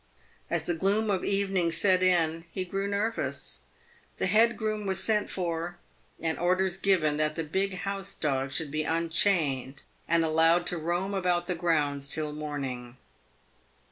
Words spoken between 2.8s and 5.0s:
nervous. The head groom